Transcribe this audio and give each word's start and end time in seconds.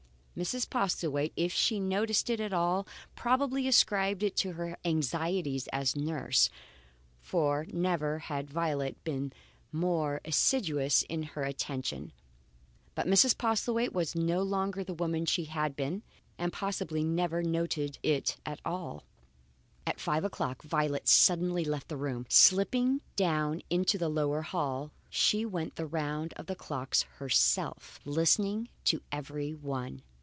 Mrs. 0.33 0.67
Postlethwaite, 0.69 1.33
if 1.35 1.51
she 1.51 1.79
noticed 1.79 2.27
it 2.29 2.39
at 2.39 2.53
all, 2.53 2.87
probably 3.15 3.67
ascribed 3.67 4.23
it 4.23 4.35
to 4.37 4.53
her 4.53 4.77
anxieties 4.85 5.67
as 5.71 5.93
nurse, 5.95 6.49
for 7.19 7.67
never 7.69 8.17
had 8.19 8.49
Violet 8.49 9.03
been 9.03 9.33
more 9.73 10.21
assiduous 10.23 11.03
in 11.03 11.21
her 11.21 11.43
attentions. 11.43 12.11
But 12.95 13.05
Mrs. 13.07 13.37
Postlethwaite 13.37 13.91
was 13.91 14.15
no 14.15 14.41
longer 14.41 14.85
the 14.85 14.95
woman 14.95 15.25
she 15.25 15.45
had 15.45 15.75
been, 15.75 16.01
and 16.39 16.53
possibly 16.53 17.03
never 17.03 17.43
noted 17.43 17.99
it 18.01 18.37
at 18.45 18.61
all. 18.65 19.03
At 19.85 19.99
five 19.99 20.23
o'clock 20.23 20.63
Violet 20.63 21.09
suddenly 21.09 21.65
left 21.65 21.89
the 21.89 21.97
room. 21.97 22.25
Slipping 22.29 23.01
down 23.17 23.61
into 23.69 23.97
the 23.97 24.09
lower 24.09 24.41
hall, 24.43 24.91
she 25.09 25.45
went 25.45 25.75
the 25.75 25.85
round 25.85 26.33
of 26.37 26.47
the 26.47 26.55
clocks 26.55 27.03
herself, 27.19 27.99
listening 28.05 28.69
to 28.85 29.03
every 29.11 29.53
one. 29.53 30.01